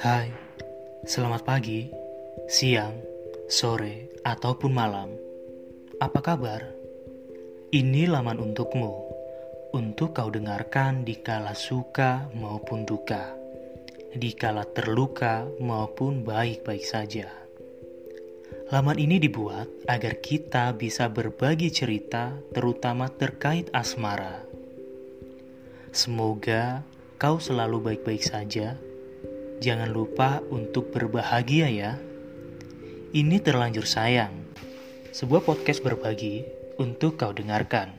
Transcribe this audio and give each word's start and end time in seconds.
Hai, 0.00 0.32
selamat 1.04 1.44
pagi, 1.44 1.84
siang, 2.48 3.04
sore, 3.52 4.16
ataupun 4.24 4.72
malam. 4.72 5.12
Apa 6.00 6.24
kabar? 6.24 6.64
Ini 7.68 8.08
laman 8.08 8.40
untukmu, 8.40 8.96
untuk 9.76 10.16
kau 10.16 10.32
dengarkan 10.32 11.04
di 11.04 11.20
kala 11.20 11.52
suka 11.52 12.32
maupun 12.32 12.88
duka, 12.88 13.36
di 14.16 14.32
kala 14.32 14.64
terluka 14.72 15.44
maupun 15.60 16.24
baik-baik 16.24 16.80
saja. 16.80 17.28
Laman 18.72 18.96
ini 18.96 19.20
dibuat 19.20 19.68
agar 19.84 20.16
kita 20.24 20.72
bisa 20.80 21.12
berbagi 21.12 21.68
cerita, 21.68 22.40
terutama 22.56 23.12
terkait 23.12 23.68
asmara. 23.76 24.48
Semoga 25.92 26.88
kau 27.20 27.36
selalu 27.36 27.92
baik-baik 27.92 28.24
saja 28.24 28.80
Jangan 29.60 29.92
lupa 29.92 30.40
untuk 30.48 30.88
berbahagia 30.88 31.68
ya. 31.68 32.00
Ini 33.12 33.44
terlanjur 33.44 33.84
sayang. 33.84 34.32
Sebuah 35.12 35.44
podcast 35.44 35.84
berbagi 35.84 36.48
untuk 36.80 37.20
kau 37.20 37.36
dengarkan. 37.36 37.92